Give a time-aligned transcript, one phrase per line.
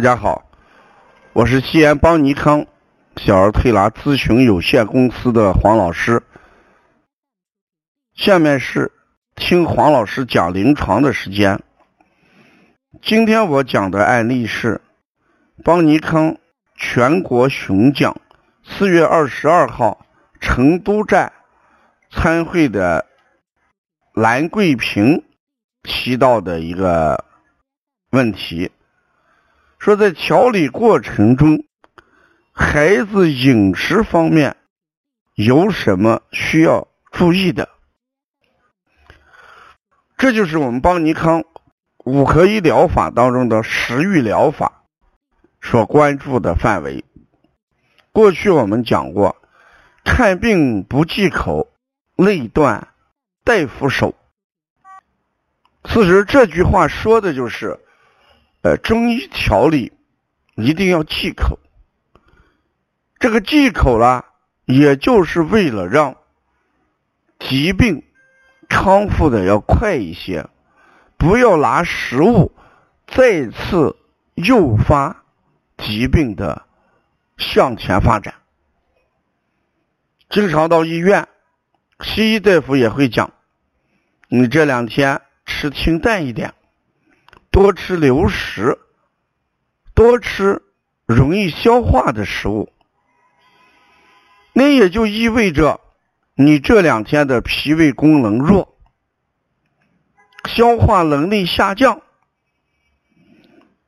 [0.00, 0.46] 大家好，
[1.34, 2.64] 我是西安邦尼康
[3.16, 6.22] 小儿推拿咨询有限公司的黄老师。
[8.14, 8.92] 下面是
[9.36, 11.60] 听黄老师讲临床的时间。
[13.02, 14.80] 今天我讲的案例是
[15.62, 16.38] 邦尼康
[16.76, 18.18] 全国巡讲
[18.64, 20.06] 四月二十二号
[20.40, 21.30] 成都站
[22.10, 23.04] 参会的
[24.14, 25.22] 兰桂平
[25.82, 27.22] 提到的一个
[28.12, 28.70] 问题。
[29.80, 31.64] 说在调理过程中，
[32.52, 34.58] 孩子饮食方面
[35.36, 37.66] 有什么需要注意的？
[40.18, 41.44] 这就是我们邦尼康
[42.04, 44.82] 五合一疗法当中的食欲疗法
[45.62, 47.02] 所关注的范围。
[48.12, 49.38] 过去我们讲过，
[50.04, 51.72] 看病不忌口，
[52.16, 52.88] 累断
[53.44, 54.14] 大夫手。
[55.84, 57.80] 其实这句话说的就是。
[58.62, 59.92] 呃，中医调理
[60.54, 61.58] 一定要忌口。
[63.18, 64.26] 这个忌口啦，
[64.66, 66.16] 也就是为了让
[67.38, 68.02] 疾病
[68.68, 70.46] 康复的要快一些，
[71.16, 72.52] 不要拿食物
[73.06, 73.96] 再次
[74.34, 75.24] 诱发
[75.78, 76.66] 疾病的
[77.38, 78.34] 向前发展。
[80.28, 81.28] 经常到医院，
[82.00, 83.32] 西医大夫也会讲，
[84.28, 86.54] 你这两天吃清淡一点。
[87.50, 88.78] 多吃流食，
[89.94, 90.62] 多吃
[91.06, 92.72] 容易消化的食物，
[94.52, 95.80] 那也就意味着
[96.34, 98.78] 你这两天的脾胃功能弱，
[100.44, 102.02] 消化能力下降。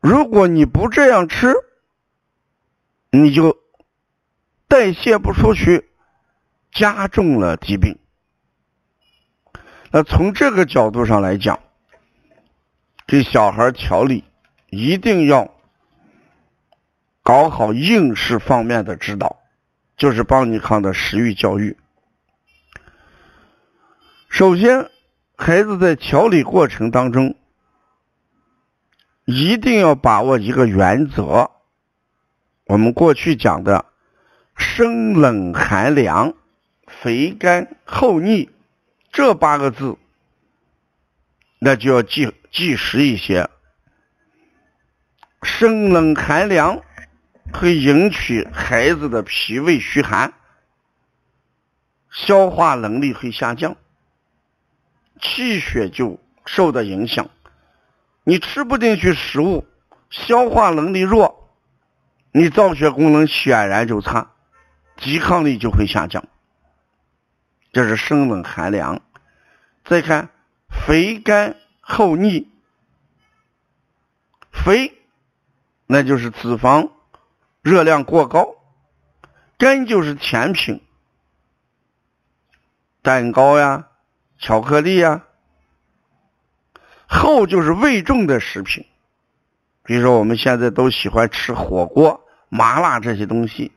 [0.00, 1.54] 如果你不这样吃，
[3.10, 3.56] 你就
[4.66, 5.88] 代谢不出去，
[6.72, 7.98] 加重了疾病。
[9.92, 11.60] 那从这个角度上来讲，
[13.06, 14.24] 给小孩调理，
[14.70, 15.54] 一定要
[17.22, 19.40] 搞好应试方面的指导，
[19.96, 21.76] 就是邦尼康的食欲教育。
[24.28, 24.90] 首先，
[25.36, 27.36] 孩子在调理过程当中，
[29.26, 31.50] 一定要把握一个原则。
[32.66, 33.84] 我们过去讲的
[34.56, 36.34] 生冷寒凉、
[36.86, 38.50] 肥甘厚腻
[39.12, 39.98] 这八个字，
[41.58, 42.32] 那就要记。
[42.54, 43.50] 忌食一些，
[45.42, 46.80] 生冷寒凉
[47.52, 50.32] 会引起孩子的脾胃虚寒，
[52.12, 53.76] 消化能力会下降，
[55.20, 57.28] 气血就受到影响。
[58.22, 59.66] 你吃不进去食物，
[60.08, 61.50] 消化能力弱，
[62.30, 64.30] 你造血功能显然就差，
[64.94, 66.24] 抵抗力就会下降。
[67.72, 69.02] 这是生冷寒凉。
[69.84, 70.28] 再看
[70.68, 71.56] 肥甘。
[71.86, 72.48] 厚腻，
[74.50, 74.96] 肥，
[75.86, 76.90] 那就是脂肪，
[77.60, 78.56] 热量过高；
[79.58, 80.80] 甘就是甜品，
[83.02, 83.88] 蛋糕呀、
[84.38, 85.26] 巧克力呀；
[87.06, 88.86] 厚就是味重的食品，
[89.82, 93.72] 比如说我们现在都喜欢吃火锅、麻辣这些东西；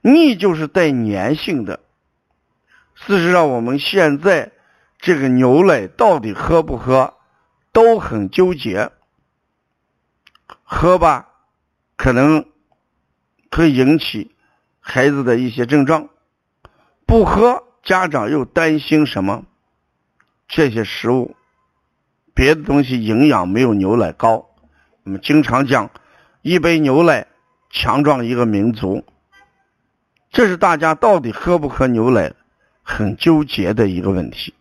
[0.00, 1.78] 腻就是带粘性的。
[2.94, 4.50] 事实上，我们现在。
[5.04, 7.12] 这个牛奶到底喝不喝，
[7.72, 8.90] 都很纠结。
[10.62, 11.28] 喝吧，
[11.94, 12.46] 可能
[13.50, 14.34] 会引起
[14.80, 16.08] 孩子的一些症状；
[17.04, 19.44] 不喝，家长又担心什么？
[20.48, 21.36] 这些食物，
[22.32, 24.48] 别的东西营养没有牛奶高。
[25.02, 25.90] 我们经常讲，
[26.40, 27.26] 一杯牛奶
[27.68, 29.04] 强壮一个民族。
[30.30, 32.32] 这是大家到底喝不喝牛奶
[32.82, 34.54] 很纠结的一个问题。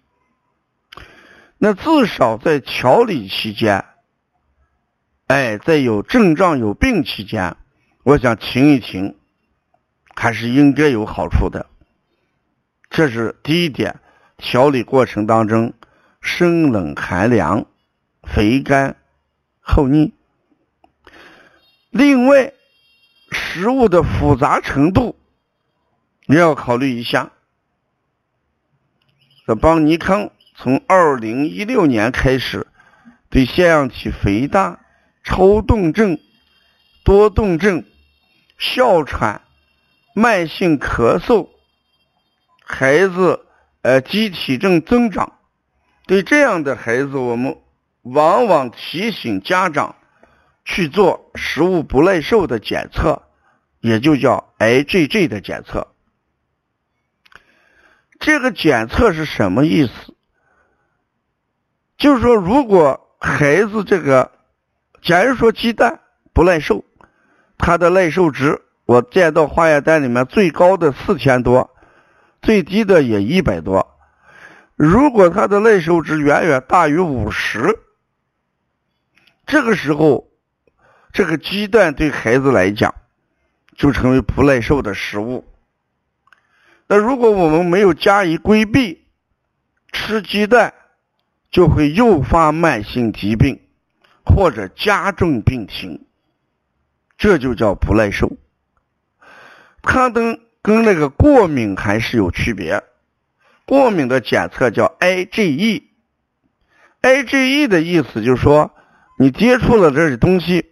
[1.57, 3.85] 那至少在调理期间，
[5.27, 7.55] 哎，在有症状有病期间，
[8.03, 9.15] 我想停一停，
[10.13, 11.67] 还是应该有好处的。
[12.89, 13.99] 这是第一点，
[14.37, 15.73] 调理过程当中
[16.19, 17.65] 生冷寒凉、
[18.23, 18.97] 肥甘
[19.61, 20.13] 厚腻。
[21.91, 22.53] 另外，
[23.31, 25.15] 食物的复杂程度，
[26.25, 27.31] 你要考虑一下。
[29.47, 30.29] 这帮尼康。
[30.55, 32.67] 从二零一六年开始，
[33.29, 34.79] 对腺样体肥大、
[35.23, 36.19] 抽动症、
[37.03, 37.83] 多动症、
[38.57, 39.41] 哮喘、
[40.13, 41.49] 慢性咳嗽、
[42.63, 43.45] 孩子
[43.81, 45.39] 呃机体症增长，
[46.05, 47.57] 对这样的孩子，我们
[48.03, 49.95] 往往提醒家长
[50.63, 53.23] 去做食物不耐受的检测，
[53.79, 55.87] 也就叫 IgG 的检测。
[58.19, 60.12] 这个检测是什么意思？
[62.03, 64.29] 就是说，如果孩子这个，
[65.01, 66.01] 假如说鸡蛋，
[66.33, 66.83] 不耐受，
[67.57, 71.73] 它的耐受值我见到化验单里面最高的四千多，
[72.41, 73.95] 最低的也一百多。
[74.75, 77.79] 如果他的耐受值远远大于五十，
[79.45, 80.27] 这个时候，
[81.13, 82.95] 这个鸡蛋对孩子来讲
[83.77, 85.45] 就成为不耐受的食物。
[86.85, 89.07] 那如果我们没有加以规避，
[89.93, 90.73] 吃鸡蛋
[91.53, 93.61] 就会诱发慢性疾病
[94.25, 96.07] 或者加重病情，
[97.15, 98.31] 这就叫不耐受。
[99.83, 102.83] 它跟跟那个过敏还是有区别。
[103.65, 105.87] 过敏的检测叫 IgE，IgE
[107.67, 108.71] 的意思就是说，
[109.19, 110.71] 你接触了这些东西，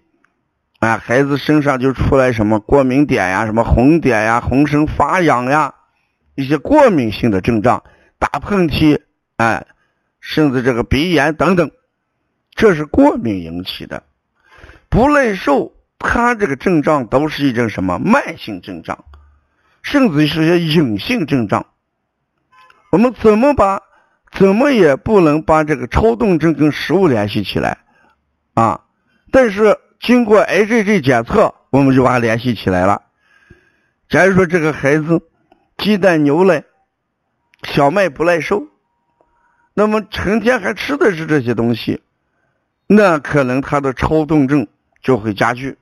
[0.79, 5.75] 啊，孩子身上就出来什么过敏点呀，什么红点呀，浑身发痒呀，
[6.33, 7.83] 一些过敏性的症状，
[8.17, 8.99] 打喷嚏，
[9.37, 9.67] 哎，
[10.21, 11.71] 甚至这个鼻炎等等，
[12.55, 14.03] 这是过敏引起的。
[14.87, 19.03] 不耐受，它这个症状都是一种什么慢性症状，
[19.81, 21.65] 甚至是一些隐性症状。
[22.91, 23.81] 我们怎么把，
[24.31, 27.79] 怎么也不能把这个抽动症跟食物联系起来
[28.53, 28.85] 啊！
[29.31, 33.03] 但是经过 IgG 检测，我们就把它联系起来了。
[34.09, 35.21] 假如说这个孩子
[35.77, 36.65] 鸡蛋、牛奶、
[37.63, 38.67] 小麦不耐受，
[39.73, 42.01] 那么成天还吃的是这些东西，
[42.87, 44.67] 那可能他的抽动症
[45.01, 45.77] 就会加剧。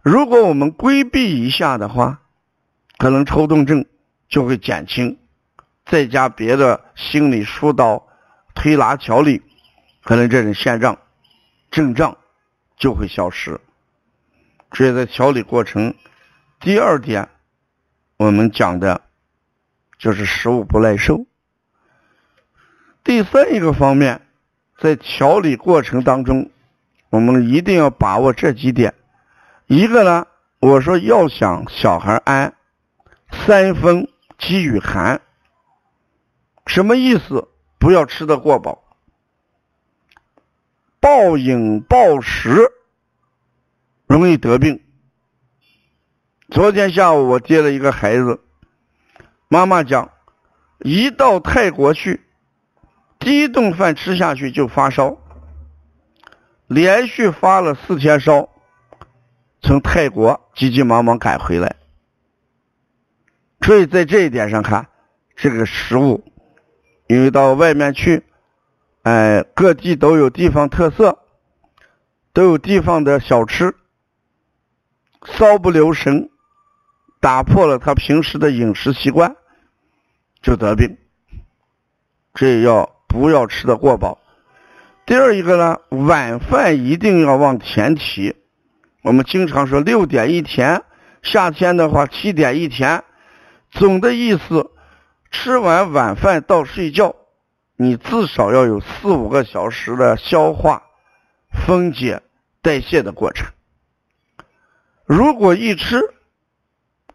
[0.00, 2.22] 如果我们规避一下的话，
[2.96, 3.84] 可能抽动症
[4.28, 5.18] 就会减轻。
[5.84, 8.06] 再加别的心理疏导、
[8.54, 9.42] 推拿调理，
[10.04, 10.96] 可能这种现状
[11.70, 12.16] 症状
[12.76, 13.60] 就会消失。
[14.72, 15.94] 所以在调理过程，
[16.60, 17.28] 第二点
[18.16, 19.02] 我们讲的
[19.98, 21.26] 就是食物不耐受。
[23.04, 24.20] 第三一个方面，
[24.78, 26.50] 在调理过程当中，
[27.10, 28.94] 我们一定要把握这几点。
[29.66, 30.26] 一个呢，
[30.60, 32.54] 我说要想小孩安，
[33.30, 34.08] 三分
[34.38, 35.20] 饥与寒。
[36.66, 37.48] 什么意思？
[37.78, 38.84] 不要吃的过饱，
[41.00, 42.70] 暴饮暴食
[44.06, 44.80] 容易得病。
[46.50, 48.40] 昨天下午我接了一个孩子，
[49.48, 50.12] 妈妈讲，
[50.78, 52.20] 一到泰国去，
[53.22, 55.16] 第一顿饭吃下去就发烧，
[56.66, 58.48] 连续发了四天烧，
[59.60, 61.76] 从泰国急急忙忙赶回来。
[63.60, 64.88] 所以在这一点上看，
[65.36, 66.24] 这个食物。
[67.06, 68.24] 因为到外面去，
[69.02, 71.20] 哎，各地都有地方特色，
[72.32, 73.76] 都有地方的小吃，
[75.24, 76.28] 稍不留神，
[77.20, 79.36] 打破了他平时的饮食习惯，
[80.40, 80.98] 就得病。
[82.34, 84.18] 这要不要吃的过饱？
[85.04, 88.34] 第二一个呢，晚饭一定要往前提。
[89.02, 90.82] 我们经常说六点一甜，
[91.22, 93.04] 夏天的话七点一甜，
[93.70, 94.70] 总的意思。
[95.30, 97.14] 吃完晚饭到睡觉，
[97.76, 100.82] 你至少要有四五个小时的消化、
[101.50, 102.20] 分解、
[102.60, 103.48] 代谢的过程。
[105.06, 106.00] 如果一吃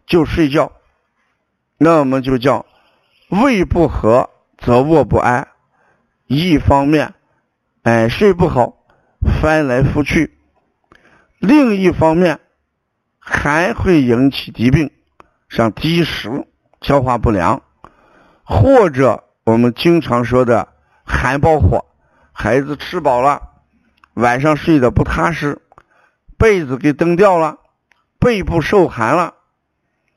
[0.04, 0.72] 就睡觉，
[1.78, 2.66] 那我们就叫
[3.28, 5.46] 胃不和则卧不安。
[6.28, 7.14] 一方面，
[7.84, 8.74] 哎，睡不好，
[9.40, 10.28] 翻来覆去；
[11.38, 12.38] 另一方面，
[13.18, 14.90] 还会引起疾病，
[15.48, 16.46] 像积食、
[16.82, 17.62] 消化不良。
[18.44, 20.68] 或者我们经常说的
[21.02, 21.86] 寒包火，
[22.32, 23.40] 孩子吃饱了，
[24.12, 25.62] 晚上睡得不踏实，
[26.36, 27.56] 被子给蹬掉了，
[28.18, 29.32] 背部受寒了，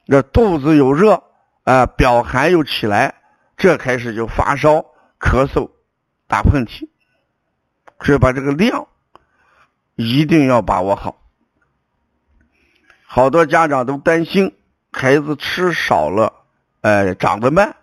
[0.07, 1.23] 这肚子有热
[1.63, 3.15] 啊，表寒又起来，
[3.55, 4.85] 这开始就发烧、
[5.17, 5.69] 咳嗽、
[6.31, 6.87] 打喷嚏，
[7.99, 8.87] 所以把这个量
[9.95, 11.21] 一定要把握好。
[13.05, 14.55] 好多家长都担心
[14.93, 16.31] 孩子吃少了，
[16.79, 17.75] 哎，长得慢。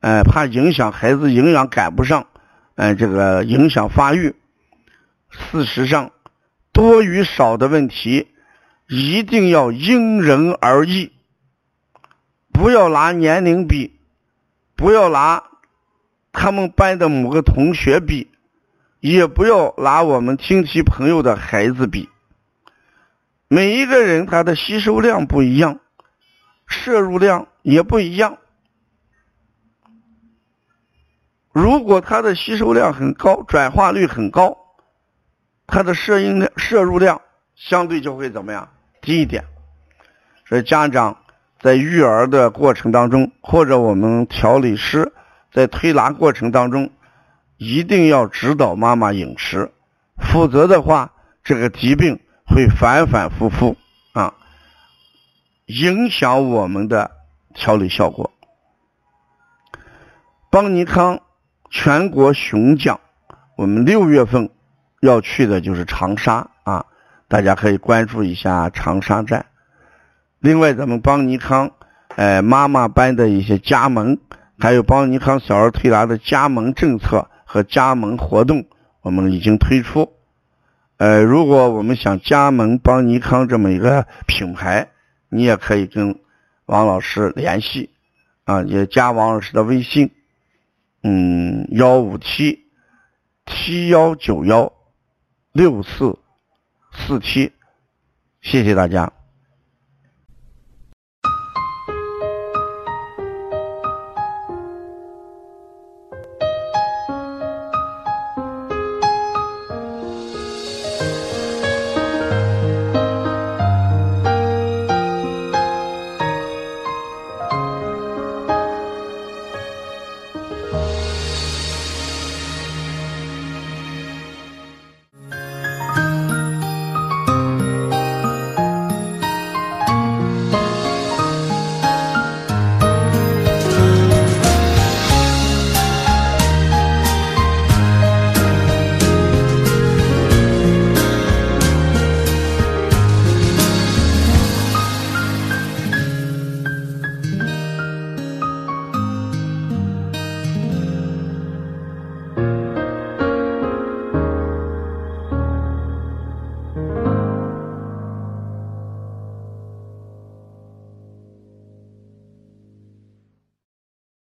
[0.00, 2.26] 哎，怕影响孩子营养赶不上，
[2.74, 4.34] 哎，这个影响发育。
[5.30, 6.10] 事实上，
[6.72, 8.26] 多与少的问题
[8.88, 11.12] 一定要因人而异，
[12.52, 14.00] 不要拿年龄比，
[14.74, 15.44] 不要拿
[16.34, 18.28] 他们班的某个同学比，
[19.00, 22.10] 也不要拿我们亲戚朋友的孩子比。
[23.48, 25.78] 每一个人他的吸收量不一样，
[26.66, 28.38] 摄入量也不一样。
[31.52, 34.58] 如果他的吸收量很高，转化率很高，
[35.68, 37.22] 他的摄音量、摄入量
[37.54, 38.68] 相对就会怎么样
[39.00, 39.44] 低一点。
[40.46, 41.16] 所以家长
[41.60, 45.12] 在育儿的过程当中，或者我们调理师
[45.54, 46.90] 在推拿过程当中，
[47.56, 49.70] 一定要指导妈妈饮食，
[50.18, 51.12] 否则的话，
[51.44, 53.76] 这个疾病会反反复复
[54.12, 54.34] 啊，
[55.66, 57.12] 影响我们的
[57.54, 58.32] 调理效果。
[60.50, 61.20] 邦尼康
[61.70, 62.98] 全国雄奖，
[63.56, 64.50] 我们六月份
[65.00, 66.84] 要去的就是长沙啊，
[67.28, 69.46] 大家可以关注一下长沙站。
[70.40, 71.70] 另外，咱们邦尼康，
[72.16, 74.18] 呃，妈妈班的一些加盟，
[74.58, 78.66] 还有邦尼康小儿推拿的加盟政策和加盟活动，
[79.02, 80.12] 我们已经推出。
[80.96, 84.90] 呃，如果我们想加盟邦尼康这么一个品牌，
[85.28, 86.20] 你也可以跟
[86.66, 87.90] 王老师联系
[88.44, 90.12] 啊，也加王老师的微信，
[91.02, 92.66] 嗯，幺五七
[93.44, 94.72] 七幺九幺
[95.52, 96.16] 六四
[96.92, 97.52] 四七，
[98.40, 99.12] 谢谢大家。